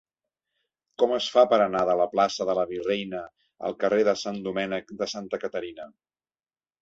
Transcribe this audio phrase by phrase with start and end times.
[1.01, 3.21] Com es fa per anar de la plaça de la Virreina
[3.69, 5.87] al carrer de Sant Domènec de Santa Caterina?